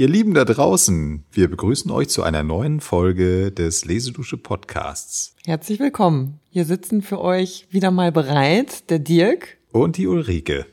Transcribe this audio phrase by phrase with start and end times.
[0.00, 5.36] Ihr Lieben da draußen, wir begrüßen euch zu einer neuen Folge des Lesedusche Podcasts.
[5.44, 6.40] Herzlich willkommen.
[6.48, 10.64] Hier sitzen für euch wieder mal bereit der Dirk und die Ulrike.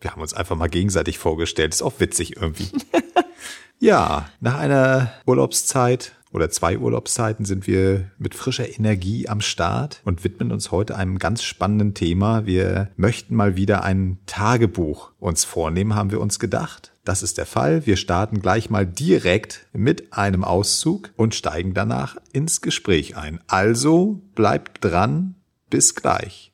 [0.00, 2.66] Wir haben uns einfach mal gegenseitig vorgestellt, ist auch witzig irgendwie.
[3.78, 10.24] ja, nach einer Urlaubszeit oder zwei Urlaubszeiten sind wir mit frischer Energie am Start und
[10.24, 12.44] widmen uns heute einem ganz spannenden Thema.
[12.44, 16.92] Wir möchten mal wieder ein Tagebuch uns vornehmen, haben wir uns gedacht.
[17.04, 17.86] Das ist der Fall.
[17.86, 23.38] Wir starten gleich mal direkt mit einem Auszug und steigen danach ins Gespräch ein.
[23.46, 25.36] Also bleibt dran.
[25.70, 26.52] Bis gleich.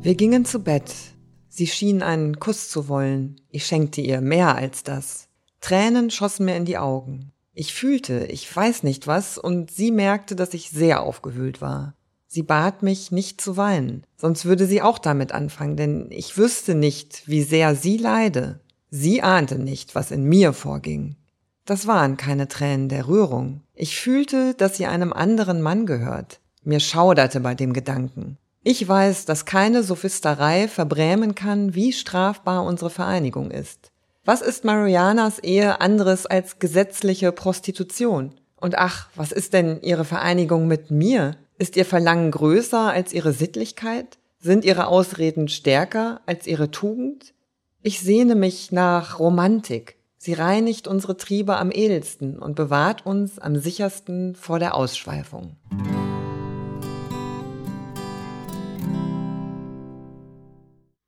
[0.00, 1.13] Wir gingen zu Bett.
[1.56, 3.40] Sie schien einen Kuss zu wollen.
[3.48, 5.28] Ich schenkte ihr mehr als das.
[5.60, 7.30] Tränen schossen mir in die Augen.
[7.52, 11.94] Ich fühlte, ich weiß nicht was, und sie merkte, dass ich sehr aufgewühlt war.
[12.26, 16.74] Sie bat mich, nicht zu weinen, sonst würde sie auch damit anfangen, denn ich wüsste
[16.74, 18.58] nicht, wie sehr sie leide.
[18.90, 21.14] Sie ahnte nicht, was in mir vorging.
[21.66, 23.60] Das waren keine Tränen der Rührung.
[23.74, 26.40] Ich fühlte, dass sie einem anderen Mann gehört.
[26.64, 28.38] Mir schauderte bei dem Gedanken.
[28.66, 33.92] Ich weiß, dass keine Sophisterei verbrämen kann, wie strafbar unsere Vereinigung ist.
[34.24, 38.32] Was ist Marianas Ehe anderes als gesetzliche Prostitution?
[38.56, 41.36] Und ach, was ist denn ihre Vereinigung mit mir?
[41.58, 44.16] Ist ihr Verlangen größer als ihre Sittlichkeit?
[44.40, 47.34] Sind ihre Ausreden stärker als ihre Tugend?
[47.82, 49.98] Ich sehne mich nach Romantik.
[50.16, 55.56] Sie reinigt unsere Triebe am edelsten und bewahrt uns am sichersten vor der Ausschweifung.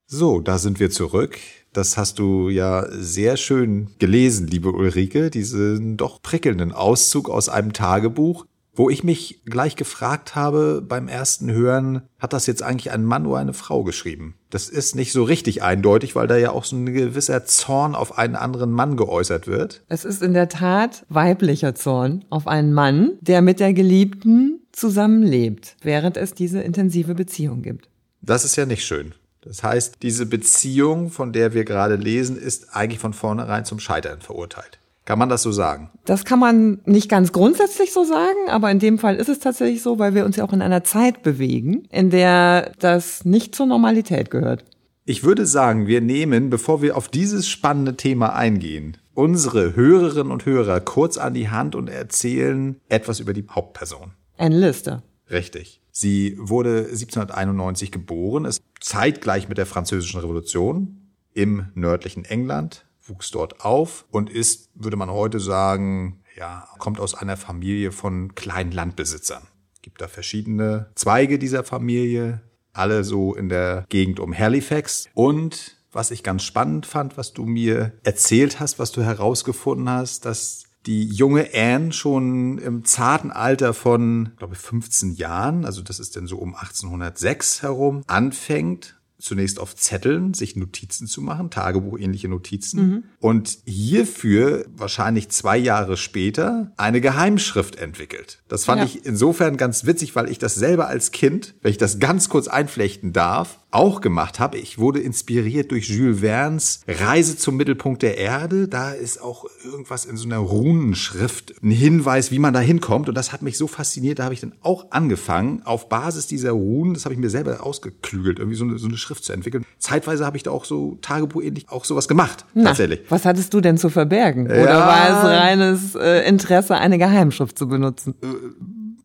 [0.09, 1.37] So, da sind wir zurück.
[1.73, 7.73] Das hast du ja sehr schön gelesen, liebe Ulrike, diesen doch prickelnden Auszug aus einem
[7.73, 13.05] Tagebuch, wo ich mich gleich gefragt habe beim ersten Hören, hat das jetzt eigentlich ein
[13.05, 14.37] Mann oder eine Frau geschrieben?
[14.49, 18.17] Das ist nicht so richtig eindeutig, weil da ja auch so ein gewisser Zorn auf
[18.17, 19.83] einen anderen Mann geäußert wird.
[19.89, 25.77] Es ist in der Tat weiblicher Zorn auf einen Mann, der mit der Geliebten zusammenlebt,
[25.83, 27.89] während es diese intensive Beziehung gibt.
[28.23, 29.15] Das ist ja nicht schön.
[29.47, 34.21] Das heißt, diese Beziehung, von der wir gerade lesen, ist eigentlich von vornherein zum Scheitern
[34.21, 34.81] verurteilt.
[35.05, 35.91] Kann man das so sagen?
[36.05, 39.83] Das kann man nicht ganz grundsätzlich so sagen, aber in dem Fall ist es tatsächlich
[39.83, 43.67] so, weil wir uns ja auch in einer Zeit bewegen, in der das nicht zur
[43.67, 44.65] Normalität gehört.
[45.05, 50.45] Ich würde sagen, wir nehmen, bevor wir auf dieses spannende Thema eingehen, unsere Hörerinnen und
[50.45, 54.11] Hörer kurz an die Hand und erzählen etwas über die Hauptperson.
[54.37, 55.05] Eine Liste.
[55.31, 55.81] Richtig.
[55.99, 63.65] Sie wurde 1791 geboren, ist zeitgleich mit der Französischen Revolution im nördlichen England, wuchs dort
[63.65, 69.45] auf und ist, würde man heute sagen, ja, kommt aus einer Familie von kleinen Landbesitzern.
[69.81, 72.43] Gibt da verschiedene Zweige dieser Familie,
[72.75, 77.47] alle so in der Gegend um Halifax und was ich ganz spannend fand, was du
[77.47, 83.75] mir erzählt hast, was du herausgefunden hast, dass die junge Anne schon im zarten Alter
[83.75, 89.59] von, glaube ich, 15 Jahren, also das ist dann so um 1806 herum, anfängt, zunächst
[89.59, 92.81] auf Zetteln sich Notizen zu machen, Tagebuchähnliche Notizen.
[92.81, 93.05] Mhm.
[93.19, 98.43] Und hierfür wahrscheinlich zwei Jahre später eine Geheimschrift entwickelt.
[98.49, 98.87] Das fand ja.
[98.87, 102.49] ich insofern ganz witzig, weil ich das selber als Kind, wenn ich das ganz kurz
[102.49, 104.57] einflechten darf, auch gemacht habe.
[104.57, 108.69] Ich wurde inspiriert durch Jules Verne's Reise zum Mittelpunkt der Erde.
[108.69, 113.11] Da ist auch irgendwas in so einer Runenschrift, ein Hinweis, wie man da hinkommt.
[113.11, 114.19] Und das hat mich so fasziniert.
[114.19, 117.65] Da habe ich dann auch angefangen, auf Basis dieser Runen, das habe ich mir selber
[117.65, 119.67] ausgeklügelt, irgendwie so eine, so eine Schrift zu entwickeln.
[119.79, 123.01] Zeitweise habe ich da auch so tagebuchähnlich auch sowas gemacht, Na, tatsächlich.
[123.11, 124.49] Was hattest du denn zu verbergen?
[124.49, 124.63] Ja.
[124.63, 128.15] Oder war es reines äh, Interesse, eine Geheimschrift zu benutzen?
[128.23, 128.27] Äh,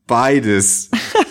[0.08, 0.90] beides.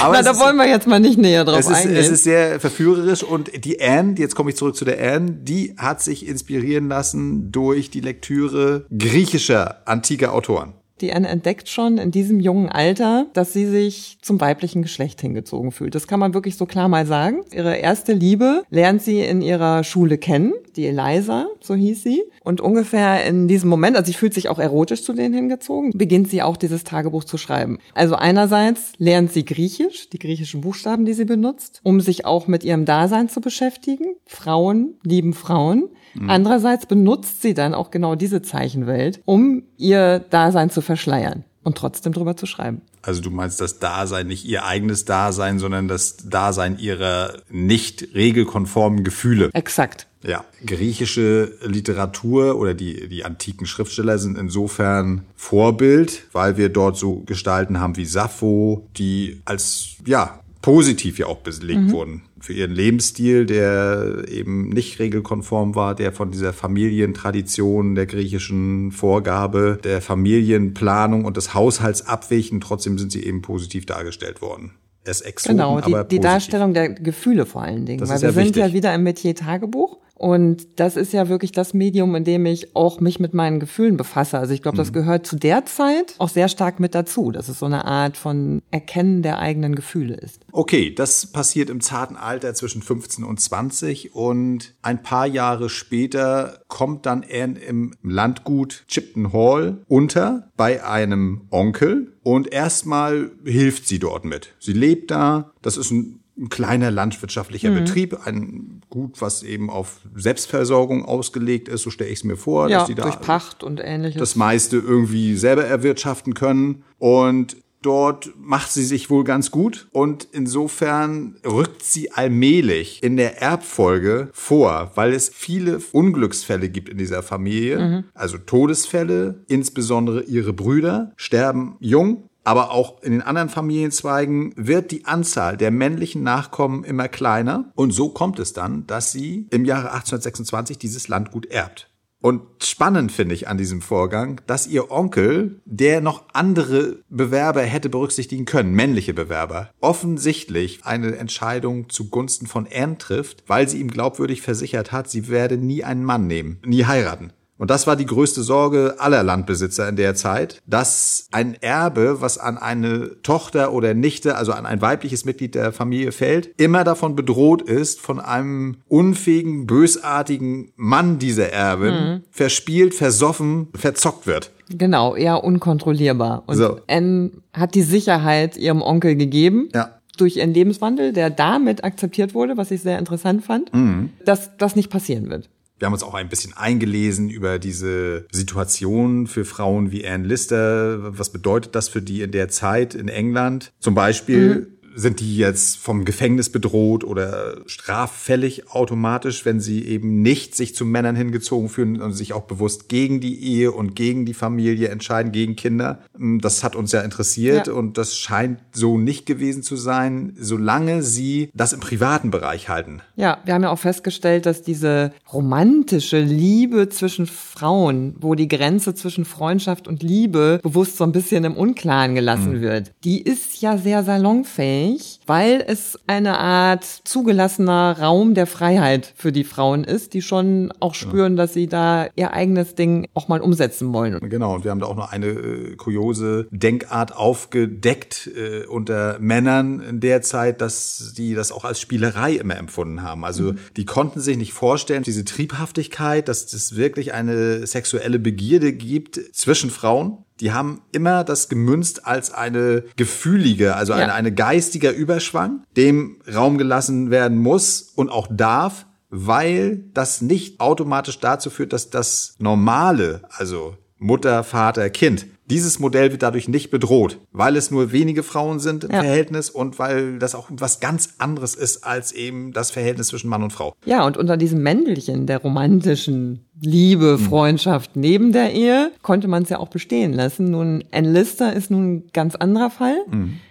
[0.00, 1.96] Aber Na, da wollen wir jetzt mal nicht näher drauf es ist, eingehen.
[1.96, 5.74] Es ist sehr verführerisch und die Anne, jetzt komme ich zurück zu der Anne, die
[5.76, 10.74] hat sich inspirieren lassen durch die Lektüre griechischer antiker Autoren.
[11.00, 15.72] Die Anne entdeckt schon in diesem jungen Alter, dass sie sich zum weiblichen Geschlecht hingezogen
[15.72, 15.94] fühlt.
[15.94, 17.42] Das kann man wirklich so klar mal sagen.
[17.52, 22.22] Ihre erste Liebe lernt sie in ihrer Schule kennen, die Eliza, so hieß sie.
[22.44, 26.28] Und ungefähr in diesem Moment, also sie fühlt sich auch erotisch zu denen hingezogen, beginnt
[26.28, 27.78] sie auch dieses Tagebuch zu schreiben.
[27.94, 32.62] Also einerseits lernt sie Griechisch, die griechischen Buchstaben, die sie benutzt, um sich auch mit
[32.62, 34.14] ihrem Dasein zu beschäftigen.
[34.26, 35.88] Frauen lieben Frauen.
[36.14, 36.30] Mhm.
[36.30, 42.12] Andererseits benutzt sie dann auch genau diese Zeichenwelt, um ihr Dasein zu verschleiern und trotzdem
[42.12, 42.82] drüber zu schreiben.
[43.02, 49.04] Also du meinst das Dasein, nicht ihr eigenes Dasein, sondern das Dasein ihrer nicht regelkonformen
[49.04, 49.50] Gefühle.
[49.52, 50.06] Exakt.
[50.22, 57.16] Ja, griechische Literatur oder die, die antiken Schriftsteller sind insofern Vorbild, weil wir dort so
[57.26, 61.92] Gestalten haben wie Sappho, die als, ja, positiv ja auch belegt mhm.
[61.92, 68.92] wurden für ihren Lebensstil, der eben nicht regelkonform war, der von dieser Familientradition, der griechischen
[68.92, 72.60] Vorgabe, der Familienplanung und des Haushalts abwichen.
[72.60, 74.72] Trotzdem sind sie eben positiv dargestellt worden.
[75.04, 77.98] Es Exoten, genau, die, aber die Darstellung der Gefühle vor allen Dingen.
[78.00, 78.62] Das weil wir ja sind wichtig.
[78.62, 79.98] ja wieder im Metier Tagebuch.
[80.16, 83.96] Und das ist ja wirklich das Medium, in dem ich auch mich mit meinen Gefühlen
[83.96, 84.38] befasse.
[84.38, 84.78] Also ich glaube, Mhm.
[84.82, 88.16] das gehört zu der Zeit auch sehr stark mit dazu, dass es so eine Art
[88.16, 90.40] von Erkennen der eigenen Gefühle ist.
[90.52, 96.60] Okay, das passiert im zarten Alter zwischen 15 und 20 und ein paar Jahre später
[96.68, 104.00] kommt dann Anne im Landgut Chipton Hall unter bei einem Onkel und erstmal hilft sie
[104.00, 104.52] dort mit.
[104.58, 110.00] Sie lebt da, das ist ein ein kleiner landwirtschaftlicher Betrieb, ein Gut, was eben auf
[110.16, 113.62] Selbstversorgung ausgelegt ist, so stelle ich es mir vor, Ja, dass die da durch Pacht
[113.62, 114.18] und ähnliches.
[114.18, 116.82] das meiste irgendwie selber erwirtschaften können.
[116.98, 119.88] Und dort macht sie sich wohl ganz gut.
[119.92, 126.98] Und insofern rückt sie allmählich in der Erbfolge vor, weil es viele Unglücksfälle gibt in
[126.98, 128.04] dieser Familie.
[128.14, 132.28] Also Todesfälle, insbesondere ihre Brüder sterben jung.
[132.46, 137.72] Aber auch in den anderen Familienzweigen wird die Anzahl der männlichen Nachkommen immer kleiner.
[137.74, 141.88] Und so kommt es dann, dass sie im Jahre 1826 dieses Landgut erbt.
[142.24, 147.90] Und spannend finde ich an diesem Vorgang, dass ihr Onkel, der noch andere Bewerber hätte
[147.90, 154.40] berücksichtigen können, männliche Bewerber, offensichtlich eine Entscheidung zugunsten von Anne trifft, weil sie ihm glaubwürdig
[154.40, 157.34] versichert hat, sie werde nie einen Mann nehmen, nie heiraten.
[157.56, 162.36] Und das war die größte Sorge aller Landbesitzer in der Zeit, dass ein Erbe, was
[162.36, 167.14] an eine Tochter oder Nichte, also an ein weibliches Mitglied der Familie fällt, immer davon
[167.14, 174.50] bedroht ist, von einem unfähigen, bösartigen Mann dieser Erbin verspielt, versoffen, verzockt wird.
[174.68, 176.42] Genau, eher unkontrollierbar.
[176.46, 176.80] Und So.
[176.88, 179.68] Anne hat die Sicherheit ihrem Onkel gegeben.
[179.74, 179.90] Ja.
[180.16, 184.10] Durch ihren Lebenswandel, der damit akzeptiert wurde, was ich sehr interessant fand, Mhm.
[184.24, 185.50] dass das nicht passieren wird.
[185.84, 191.18] Wir haben uns auch ein bisschen eingelesen über diese Situation für Frauen wie Anne Lister.
[191.18, 193.70] Was bedeutet das für die in der Zeit in England?
[193.80, 200.54] Zum Beispiel sind die jetzt vom Gefängnis bedroht oder straffällig automatisch, wenn sie eben nicht
[200.54, 204.34] sich zu Männern hingezogen fühlen und sich auch bewusst gegen die Ehe und gegen die
[204.34, 206.02] Familie entscheiden, gegen Kinder.
[206.18, 207.72] Das hat uns ja interessiert Ja.
[207.72, 213.00] und das scheint so nicht gewesen zu sein, solange sie das im privaten Bereich halten.
[213.16, 218.94] Ja, wir haben ja auch festgestellt, dass diese romantische Liebe zwischen Frauen, wo die Grenze
[218.94, 223.76] zwischen Freundschaft und Liebe bewusst so ein bisschen im Unklaren gelassen wird, die ist ja
[223.76, 230.22] sehr salonfähig, weil es eine Art zugelassener Raum der Freiheit für die Frauen ist, die
[230.22, 234.18] schon auch spüren, dass sie da ihr eigenes Ding auch mal umsetzen wollen.
[234.28, 239.80] Genau, und wir haben da auch noch eine äh, kuriose Denkart aufgedeckt äh, unter Männern
[239.80, 243.24] in der Zeit, dass die das auch als Spielerei immer empfunden haben.
[243.24, 249.20] Also die konnten sich nicht vorstellen, diese Triebhaftigkeit, dass es wirklich eine sexuelle Begierde gibt
[249.32, 250.18] zwischen Frauen.
[250.40, 254.00] Die haben immer das gemünzt als eine gefühlige, also Ja.
[254.00, 260.58] eine, eine geistiger Überschwang, dem Raum gelassen werden muss und auch darf, weil das nicht
[260.60, 266.70] automatisch dazu führt, dass das Normale, also Mutter, Vater, Kind, dieses Modell wird dadurch nicht
[266.70, 269.00] bedroht, weil es nur wenige Frauen sind im Ja.
[269.02, 273.42] Verhältnis und weil das auch was ganz anderes ist als eben das Verhältnis zwischen Mann
[273.42, 273.74] und Frau.
[273.84, 279.48] Ja, und unter diesem Mäntelchen der romantischen Liebe, Freundschaft neben der Ehe konnte man es
[279.48, 280.50] ja auch bestehen lassen.
[280.52, 282.96] Nun, Anne Lister ist nun ein ganz anderer Fall.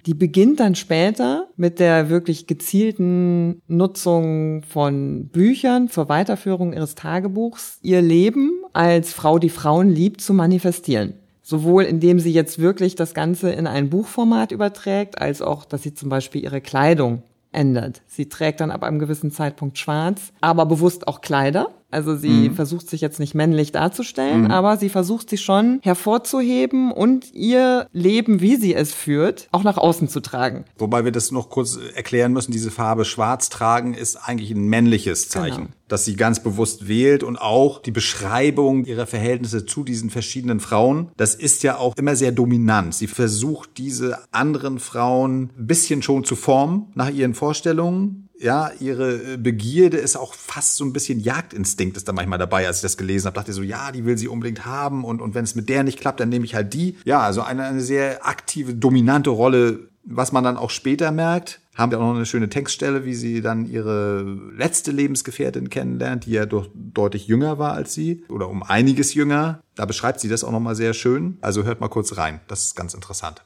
[0.05, 7.77] Die beginnt dann später mit der wirklich gezielten Nutzung von Büchern zur Weiterführung ihres Tagebuchs,
[7.81, 11.13] ihr Leben als Frau, die Frauen liebt, zu manifestieren.
[11.43, 15.93] Sowohl indem sie jetzt wirklich das Ganze in ein Buchformat überträgt, als auch, dass sie
[15.93, 17.21] zum Beispiel ihre Kleidung
[17.51, 18.01] ändert.
[18.07, 21.69] Sie trägt dann ab einem gewissen Zeitpunkt schwarz, aber bewusst auch Kleider.
[21.93, 27.33] Also sie versucht sich jetzt nicht männlich darzustellen, aber sie versucht sich schon hervorzuheben und
[27.33, 30.65] ihr Leben, wie sie es führt, auch nach außen zu tragen.
[30.77, 35.29] Wobei wir das noch kurz erklären müssen, diese Farbe schwarz tragen ist eigentlich ein männliches
[35.29, 35.75] Zeichen, Genau.
[35.87, 41.09] das sie ganz bewusst wählt und auch die Beschreibung ihrer Verhältnisse zu diesen verschiedenen Frauen,
[41.17, 42.93] das ist ja auch immer sehr dominant.
[42.95, 48.22] Sie versucht diese anderen Frauen ein bisschen schon zu formen nach ihren Vorstellungen.
[48.43, 52.67] Ja, ihre äh, Begierde ist auch fast so ein bisschen Jagdinstinkt ist da manchmal dabei.
[52.67, 55.21] Als ich das gelesen habe, dachte ich so, ja, die will sie unbedingt haben und,
[55.21, 56.97] und wenn es mit der nicht klappt, dann nehme ich halt die.
[57.05, 61.61] Ja, also eine, eine sehr aktive, dominante Rolle, was man dann auch später merkt.
[61.75, 64.23] Haben wir auch noch eine schöne Textstelle, wie sie dann ihre
[64.55, 69.61] letzte Lebensgefährtin kennenlernt, die ja doch deutlich jünger war als sie oder um einiges jünger.
[69.75, 71.37] Da beschreibt sie das auch noch mal sehr schön.
[71.39, 72.41] Also hört mal kurz rein.
[72.49, 73.43] Das ist ganz interessant.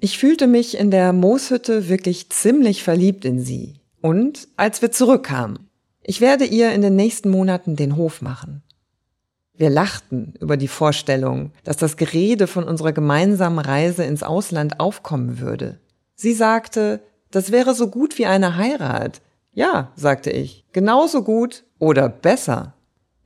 [0.00, 3.74] Ich fühlte mich in der Mooshütte wirklich ziemlich verliebt in sie.
[4.00, 5.68] Und als wir zurückkamen.
[6.04, 8.62] Ich werde ihr in den nächsten Monaten den Hof machen.
[9.56, 15.40] Wir lachten über die Vorstellung, dass das Gerede von unserer gemeinsamen Reise ins Ausland aufkommen
[15.40, 15.80] würde.
[16.14, 17.00] Sie sagte,
[17.32, 19.20] das wäre so gut wie eine Heirat.
[19.52, 22.74] Ja, sagte ich, genauso gut oder besser.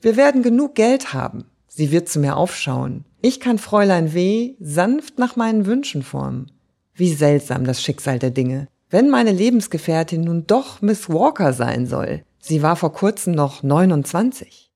[0.00, 1.45] Wir werden genug Geld haben.
[1.69, 3.05] Sie wird zu mir aufschauen.
[3.21, 4.55] Ich kann Fräulein W.
[4.59, 6.50] sanft nach meinen Wünschen formen.
[6.94, 8.68] Wie seltsam das Schicksal der Dinge.
[8.90, 12.22] Wenn meine Lebensgefährtin nun doch Miss Walker sein soll.
[12.38, 14.70] Sie war vor kurzem noch 29.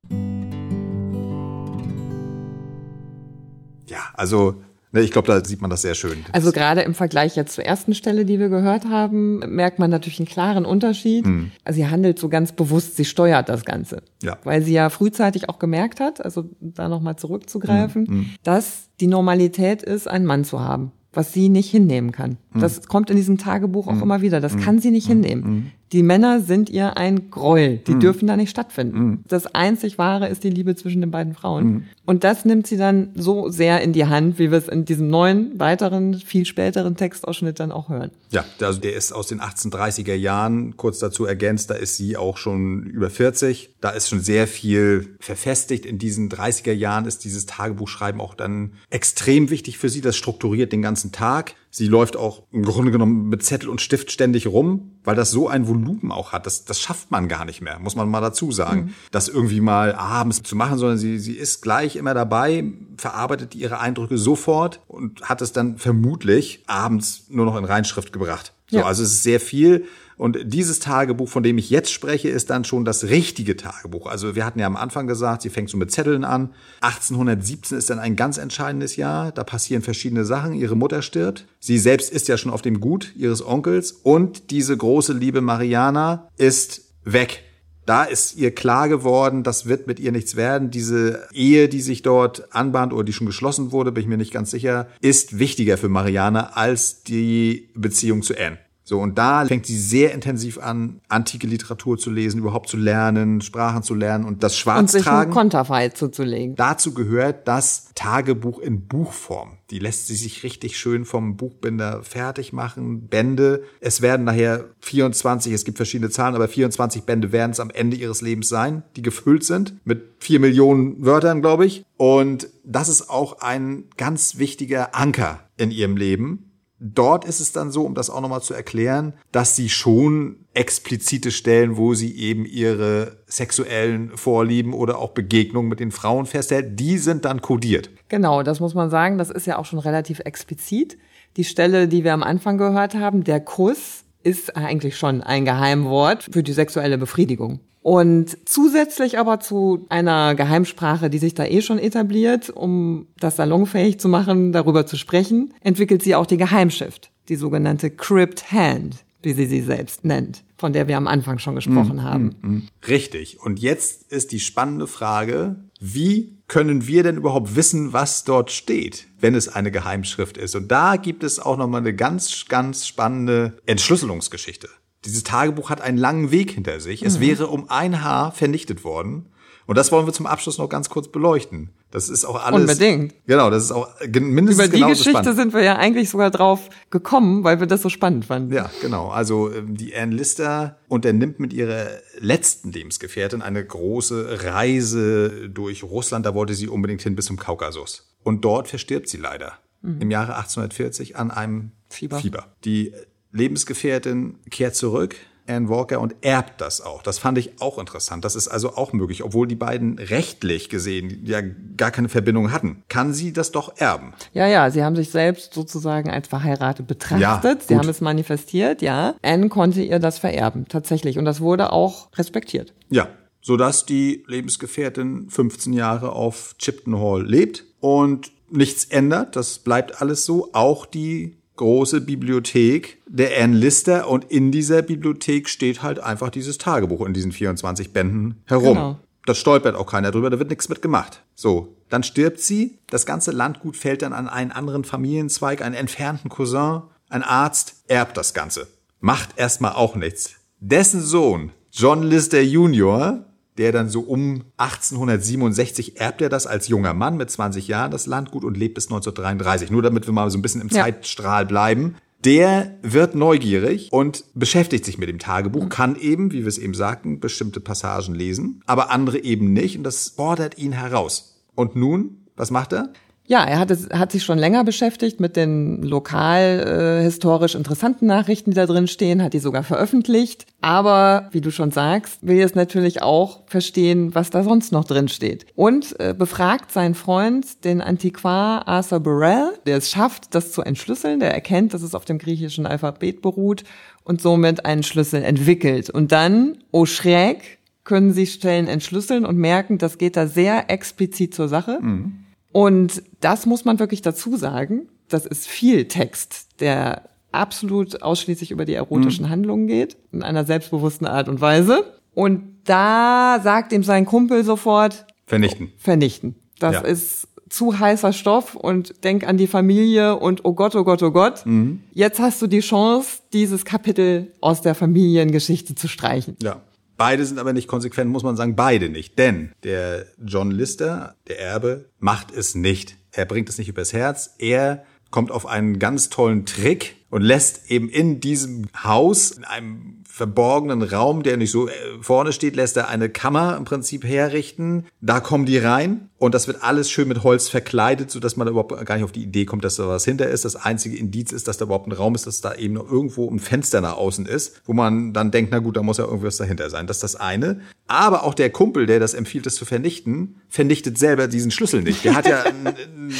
[3.86, 6.24] Ja, also ne, ich glaube, da sieht man das sehr schön.
[6.32, 10.18] Also gerade im Vergleich jetzt zur ersten Stelle, die wir gehört haben, merkt man natürlich
[10.18, 11.26] einen klaren Unterschied.
[11.26, 11.52] Mhm.
[11.64, 14.02] Also sie handelt so ganz bewusst, sie steuert das Ganze.
[14.22, 14.38] Ja.
[14.42, 18.30] Weil sie ja frühzeitig auch gemerkt hat, also da nochmal zurückzugreifen, mhm.
[18.42, 22.36] dass die Normalität ist, einen Mann zu haben was sie nicht hinnehmen kann.
[22.52, 22.60] Mhm.
[22.60, 24.02] Das kommt in diesem Tagebuch auch mhm.
[24.02, 24.40] immer wieder.
[24.40, 24.60] Das mhm.
[24.60, 25.72] kann sie nicht hinnehmen.
[25.92, 27.78] Die Männer sind ihr ein Gräuel.
[27.78, 29.22] Die dürfen da nicht stattfinden.
[29.28, 31.86] Das einzig Wahre ist die Liebe zwischen den beiden Frauen.
[32.04, 35.08] Und das nimmt sie dann so sehr in die Hand, wie wir es in diesem
[35.08, 38.10] neuen, weiteren, viel späteren Textausschnitt dann auch hören.
[38.30, 42.36] Ja, also der ist aus den 1830er Jahren, kurz dazu ergänzt, da ist sie auch
[42.36, 43.70] schon über 40.
[43.80, 45.86] Da ist schon sehr viel verfestigt.
[45.86, 50.00] In diesen 30er Jahren ist dieses Tagebuchschreiben auch dann extrem wichtig für sie.
[50.00, 51.54] Das strukturiert den ganzen Tag.
[51.76, 55.46] Sie läuft auch im Grunde genommen mit Zettel und Stift ständig rum, weil das so
[55.46, 56.46] ein Volumen auch hat.
[56.46, 58.80] Das, das schafft man gar nicht mehr, muss man mal dazu sagen.
[58.80, 58.94] Mhm.
[59.10, 62.64] Das irgendwie mal abends zu machen, sondern sie, sie ist gleich immer dabei,
[62.96, 68.54] verarbeitet ihre Eindrücke sofort und hat es dann vermutlich abends nur noch in Reinschrift gebracht.
[68.70, 68.84] So, ja.
[68.84, 69.86] Also es ist sehr viel.
[70.16, 74.06] Und dieses Tagebuch, von dem ich jetzt spreche, ist dann schon das richtige Tagebuch.
[74.06, 76.54] Also wir hatten ja am Anfang gesagt, sie fängt so mit Zetteln an.
[76.80, 79.30] 1817 ist dann ein ganz entscheidendes Jahr.
[79.30, 80.54] Da passieren verschiedene Sachen.
[80.54, 81.46] Ihre Mutter stirbt.
[81.60, 83.92] Sie selbst ist ja schon auf dem Gut ihres Onkels.
[83.92, 87.45] Und diese große Liebe Mariana ist weg.
[87.86, 90.72] Da ist ihr klar geworden, das wird mit ihr nichts werden.
[90.72, 94.32] Diese Ehe, die sich dort anbahnt oder die schon geschlossen wurde, bin ich mir nicht
[94.32, 98.58] ganz sicher, ist wichtiger für Mariana als die Beziehung zu Anne.
[98.88, 103.40] So, und da fängt sie sehr intensiv an, antike Literatur zu lesen, überhaupt zu lernen,
[103.40, 105.16] Sprachen zu lernen und das Schwarztragen.
[105.16, 106.54] Und sich Konterfei zuzulegen.
[106.54, 109.58] Dazu gehört das Tagebuch in Buchform.
[109.70, 113.08] Die lässt sie sich richtig schön vom Buchbinder fertig machen.
[113.08, 113.64] Bände.
[113.80, 117.96] Es werden nachher 24, es gibt verschiedene Zahlen, aber 24 Bände werden es am Ende
[117.96, 121.84] ihres Lebens sein, die gefüllt sind mit vier Millionen Wörtern, glaube ich.
[121.96, 126.45] Und das ist auch ein ganz wichtiger Anker in ihrem Leben
[126.78, 131.30] Dort ist es dann so, um das auch nochmal zu erklären, dass sie schon explizite
[131.30, 136.98] Stellen, wo sie eben ihre sexuellen Vorlieben oder auch Begegnungen mit den Frauen festhält, die
[136.98, 137.90] sind dann kodiert.
[138.08, 140.98] Genau, das muss man sagen, das ist ja auch schon relativ explizit.
[141.36, 146.26] Die Stelle, die wir am Anfang gehört haben, der Kuss, ist eigentlich schon ein Geheimwort
[146.32, 147.60] für die sexuelle Befriedigung.
[147.80, 154.00] Und zusätzlich aber zu einer Geheimsprache, die sich da eh schon etabliert, um das salonfähig
[154.00, 159.34] zu machen, darüber zu sprechen, entwickelt sie auch die Geheimschrift, die sogenannte Crypt Hand, wie
[159.34, 162.36] sie sie selbst nennt, von der wir am Anfang schon gesprochen mm, haben.
[162.42, 162.68] Mm, mm.
[162.88, 163.40] Richtig.
[163.40, 169.06] Und jetzt ist die spannende Frage, wie können wir denn überhaupt wissen, was dort steht,
[169.20, 170.54] wenn es eine Geheimschrift ist?
[170.54, 174.68] Und da gibt es auch nochmal eine ganz, ganz spannende Entschlüsselungsgeschichte.
[175.04, 177.02] Dieses Tagebuch hat einen langen Weg hinter sich.
[177.02, 177.06] Mhm.
[177.06, 179.26] Es wäre um ein Haar vernichtet worden.
[179.66, 181.70] Und das wollen wir zum Abschluss noch ganz kurz beleuchten.
[181.90, 182.60] Das ist auch alles.
[182.60, 183.14] Unbedingt.
[183.26, 185.36] Genau, das ist auch mindestens Über die Geschichte spannend.
[185.36, 188.52] sind wir ja eigentlich sogar drauf gekommen, weil wir das so spannend fanden.
[188.52, 189.08] Ja, genau.
[189.08, 191.88] Also ähm, die Anne Lister unternimmt mit ihrer
[192.20, 196.26] letzten Lebensgefährtin eine große Reise durch Russland.
[196.26, 198.08] Da wollte sie unbedingt hin bis zum Kaukasus.
[198.22, 199.54] Und dort verstirbt sie leider.
[199.82, 200.00] Mhm.
[200.00, 202.18] Im Jahre 1840 an einem Fieber.
[202.18, 202.46] Fieber.
[202.64, 202.92] Die
[203.32, 205.16] Lebensgefährtin kehrt zurück,
[205.46, 207.02] Anne Walker, und erbt das auch.
[207.02, 208.24] Das fand ich auch interessant.
[208.24, 211.40] Das ist also auch möglich, obwohl die beiden rechtlich gesehen ja
[211.76, 212.82] gar keine Verbindung hatten.
[212.88, 214.14] Kann sie das doch erben?
[214.32, 217.20] Ja, ja, sie haben sich selbst sozusagen als verheiratet betrachtet.
[217.20, 219.14] Ja, sie haben es manifestiert, ja.
[219.22, 221.18] Anne konnte ihr das vererben, tatsächlich.
[221.18, 222.74] Und das wurde auch respektiert.
[222.88, 223.08] Ja,
[223.40, 229.36] sodass die Lebensgefährtin 15 Jahre auf Chipton Hall lebt und nichts ändert.
[229.36, 230.50] Das bleibt alles so.
[230.52, 236.58] Auch die große Bibliothek der Anne Lister und in dieser Bibliothek steht halt einfach dieses
[236.58, 238.74] Tagebuch in diesen 24 Bänden herum.
[238.74, 239.00] Genau.
[239.26, 241.22] Das stolpert auch keiner drüber, da wird nichts mit gemacht.
[241.34, 246.30] So, dann stirbt sie, das ganze Landgut fällt dann an einen anderen Familienzweig, einen entfernten
[246.30, 248.68] Cousin, ein Arzt erbt das Ganze.
[249.00, 250.36] Macht erstmal auch nichts.
[250.60, 253.24] Dessen Sohn, John Lister Jr.,
[253.58, 258.06] der dann so um 1867 erbt er das als junger Mann mit 20 Jahren, das
[258.06, 259.70] Landgut, und lebt bis 1933.
[259.70, 260.82] Nur damit wir mal so ein bisschen im ja.
[260.82, 261.96] Zeitstrahl bleiben.
[262.24, 266.74] Der wird neugierig und beschäftigt sich mit dem Tagebuch, kann eben, wie wir es eben
[266.74, 271.42] sagten, bestimmte Passagen lesen, aber andere eben nicht und das fordert ihn heraus.
[271.54, 272.92] Und nun, was macht er?
[273.28, 278.52] Ja, er hat, hat sich schon länger beschäftigt mit den lokal äh, historisch interessanten Nachrichten,
[278.52, 280.46] die da drin stehen, hat die sogar veröffentlicht.
[280.60, 285.08] Aber, wie du schon sagst, will jetzt natürlich auch verstehen, was da sonst noch drin
[285.08, 285.46] steht.
[285.56, 291.18] Und äh, befragt seinen Freund, den Antiquar Arthur Burrell, der es schafft, das zu entschlüsseln.
[291.18, 293.64] Der erkennt, dass es auf dem griechischen Alphabet beruht
[294.04, 295.90] und somit einen Schlüssel entwickelt.
[295.90, 301.34] Und dann, oh schräg, können sie Stellen entschlüsseln und merken, das geht da sehr explizit
[301.34, 301.78] zur Sache.
[301.80, 302.25] Mhm.
[302.56, 304.88] Und das muss man wirklich dazu sagen.
[305.10, 309.30] Das ist viel Text, der absolut ausschließlich über die erotischen mhm.
[309.30, 311.84] Handlungen geht, in einer selbstbewussten Art und Weise.
[312.14, 315.70] Und da sagt ihm sein Kumpel sofort, vernichten.
[315.76, 316.36] Vernichten.
[316.58, 316.80] Das ja.
[316.80, 321.10] ist zu heißer Stoff und denk an die Familie und oh Gott, oh Gott, oh
[321.10, 321.44] Gott.
[321.44, 321.82] Mhm.
[321.92, 326.38] Jetzt hast du die Chance, dieses Kapitel aus der Familiengeschichte zu streichen.
[326.42, 326.62] Ja.
[326.96, 329.18] Beide sind aber nicht konsequent, muss man sagen, beide nicht.
[329.18, 332.96] Denn der John Lister, der Erbe, macht es nicht.
[333.12, 334.34] Er bringt es nicht übers Herz.
[334.38, 340.02] Er kommt auf einen ganz tollen Trick und lässt eben in diesem Haus, in einem
[340.04, 344.86] verborgenen Raum, der nicht so äh, vorne steht, lässt er eine Kammer im Prinzip herrichten.
[345.00, 348.48] Da kommen die rein und das wird alles schön mit Holz verkleidet, so dass man
[348.48, 350.46] überhaupt gar nicht auf die Idee kommt, dass da was hinter ist.
[350.46, 353.30] Das einzige Indiz ist, dass da überhaupt ein Raum ist, dass da eben noch irgendwo
[353.30, 356.38] ein Fenster nach außen ist, wo man dann denkt, na gut, da muss ja irgendwas
[356.38, 356.86] dahinter sein.
[356.86, 357.60] Das ist das eine.
[357.86, 362.02] Aber auch der Kumpel, der das empfiehlt, das zu vernichten, vernichtet selber diesen Schlüssel nicht.
[362.02, 362.74] Der hat ja eine,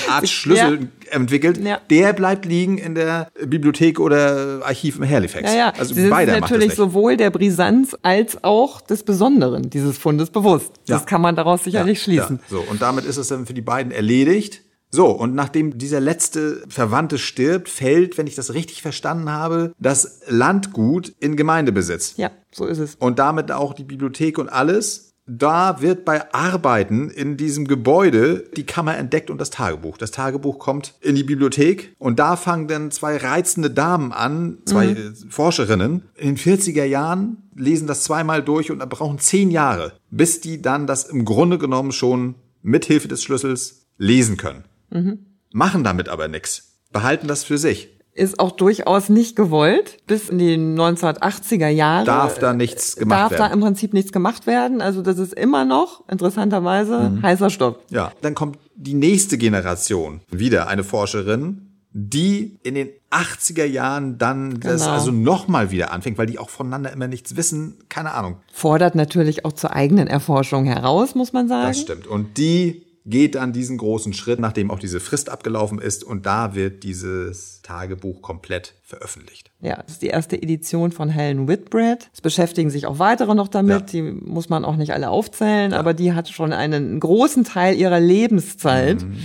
[0.08, 1.12] Art Schlüssel ja.
[1.12, 1.62] entwickelt.
[1.62, 1.80] Ja.
[1.90, 5.52] Der bleibt liegen in der Bibliothek oder Archiv im Halifax.
[5.52, 5.72] Ja, ja.
[5.78, 10.72] Also Sie beide sind natürlich sowohl der Brisanz als auch des Besonderen dieses Fundes bewusst.
[10.86, 12.40] Das kann man daraus sicherlich schließen.
[12.48, 14.62] So, und damit ist es dann für die beiden erledigt.
[14.90, 20.20] So, und nachdem dieser letzte Verwandte stirbt, fällt, wenn ich das richtig verstanden habe, das
[20.28, 22.14] Landgut in Gemeindebesitz.
[22.16, 22.94] Ja, so ist es.
[22.94, 25.14] Und damit auch die Bibliothek und alles.
[25.28, 29.98] Da wird bei Arbeiten in diesem Gebäude die Kammer entdeckt und das Tagebuch.
[29.98, 34.86] Das Tagebuch kommt in die Bibliothek und da fangen dann zwei reizende Damen an, zwei
[34.86, 35.16] mhm.
[35.28, 36.04] Forscherinnen.
[36.14, 40.86] In den 40er Jahren lesen das zweimal durch und brauchen zehn Jahre, bis die dann
[40.86, 44.64] das im Grunde genommen schon mithilfe des Schlüssels lesen können.
[44.90, 45.26] Mhm.
[45.52, 46.80] Machen damit aber nichts.
[46.92, 47.88] Behalten das für sich.
[48.12, 49.98] Ist auch durchaus nicht gewollt.
[50.06, 52.06] Bis in die 1980er Jahre.
[52.06, 53.40] Darf da nichts gemacht darf werden.
[53.40, 54.80] Darf da im Prinzip nichts gemacht werden.
[54.80, 57.22] Also das ist immer noch, interessanterweise, mhm.
[57.22, 57.76] heißer Stoff.
[57.90, 58.12] Ja.
[58.22, 60.20] Dann kommt die nächste Generation.
[60.30, 64.74] Wieder eine Forscherin, die in den 80er Jahren dann genau.
[64.74, 68.36] das also nochmal wieder anfängt, weil die auch voneinander immer nichts wissen, keine Ahnung.
[68.52, 71.68] Fordert natürlich auch zur eigenen Erforschung heraus, muss man sagen.
[71.68, 72.06] Das stimmt.
[72.06, 76.54] Und die geht dann diesen großen Schritt, nachdem auch diese Frist abgelaufen ist und da
[76.54, 79.50] wird dieses Tagebuch komplett veröffentlicht.
[79.60, 82.10] Ja, das ist die erste Edition von Helen Whitbread.
[82.12, 83.80] Es beschäftigen sich auch weitere noch damit, ja.
[83.80, 85.78] die muss man auch nicht alle aufzählen, ja.
[85.78, 89.16] aber die hat schon einen großen Teil ihrer Lebenszeit mhm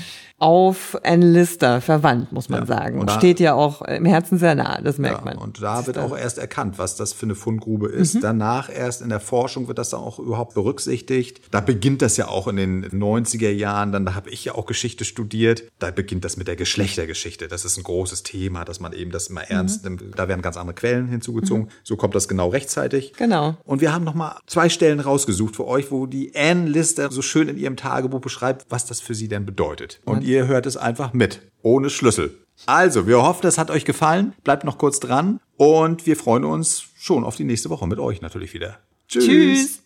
[0.41, 2.99] auf Anne Lister verwandt, muss man ja, sagen.
[2.99, 5.37] Und, da, steht ja auch im Herzen sehr nah, das merkt ja, man.
[5.37, 8.15] Und da wird auch erst erkannt, was das für eine Fundgrube ist.
[8.15, 8.21] Mhm.
[8.21, 11.41] Danach erst in der Forschung wird das dann auch überhaupt berücksichtigt.
[11.51, 14.65] Da beginnt das ja auch in den 90er Jahren, dann da habe ich ja auch
[14.65, 15.63] Geschichte studiert.
[15.77, 17.47] Da beginnt das mit der Geschlechtergeschichte.
[17.47, 19.97] Das ist ein großes Thema, dass man eben das immer ernst mhm.
[19.97, 20.17] nimmt.
[20.17, 21.65] Da werden ganz andere Quellen hinzugezogen.
[21.65, 21.69] Mhm.
[21.83, 23.13] So kommt das genau rechtzeitig.
[23.13, 23.57] Genau.
[23.63, 27.47] Und wir haben nochmal zwei Stellen rausgesucht für euch, wo die Anne Lister so schön
[27.47, 29.99] in ihrem Tagebuch beschreibt, was das für sie denn bedeutet.
[30.03, 32.37] Und ihr hört es einfach mit, ohne Schlüssel.
[32.65, 34.33] Also, wir hoffen, es hat euch gefallen.
[34.43, 38.21] Bleibt noch kurz dran und wir freuen uns schon auf die nächste Woche mit euch
[38.21, 38.79] natürlich wieder.
[39.07, 39.25] Tschüss.
[39.25, 39.79] Tschüss.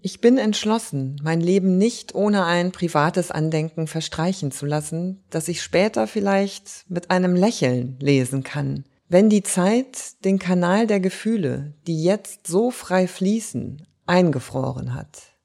[0.00, 5.62] Ich bin entschlossen, mein Leben nicht ohne ein privates Andenken verstreichen zu lassen, das ich
[5.62, 8.84] später vielleicht mit einem Lächeln lesen kann.
[9.08, 15.36] Wenn die Zeit den Kanal der Gefühle, die jetzt so frei fließen, eingefroren hat.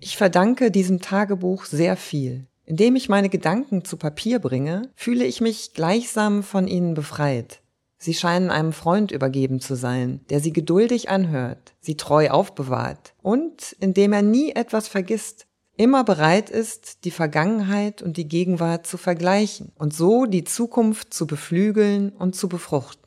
[0.00, 2.46] Ich verdanke diesem Tagebuch sehr viel.
[2.64, 7.60] Indem ich meine Gedanken zu Papier bringe, fühle ich mich gleichsam von ihnen befreit.
[7.98, 13.74] Sie scheinen einem Freund übergeben zu sein, der sie geduldig anhört, sie treu aufbewahrt und,
[13.80, 15.46] indem er nie etwas vergisst,
[15.76, 21.26] immer bereit ist, die Vergangenheit und die Gegenwart zu vergleichen und so die Zukunft zu
[21.26, 23.06] beflügeln und zu befruchten.